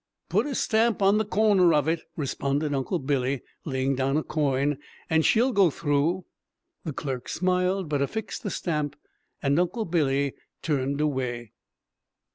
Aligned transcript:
"Put 0.29 0.47
a 0.47 0.55
stamp 0.55 1.03
on 1.03 1.19
the 1.19 1.25
corner 1.25 1.75
of 1.75 1.87
it," 1.87 2.01
responded 2.17 2.73
Uncle 2.73 2.97
Billy, 2.97 3.43
laying 3.65 3.93
down 3.93 4.17
a 4.17 4.23
coin, 4.23 4.79
"and 5.11 5.23
she'll 5.23 5.51
go 5.51 5.69
through." 5.69 6.25
The 6.83 6.91
clerk 6.91 7.29
smiled, 7.29 7.87
but 7.87 8.01
affixed 8.01 8.41
the 8.41 8.49
stamp, 8.49 8.95
and 9.43 9.59
Uncle 9.59 9.85
Billy 9.85 10.33
turned 10.63 11.01
away. 11.01 11.51